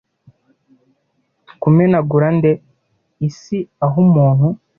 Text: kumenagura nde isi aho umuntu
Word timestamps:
kumenagura 1.61 2.27
nde 2.37 2.51
isi 3.27 3.59
aho 3.85 3.95
umuntu 4.05 4.47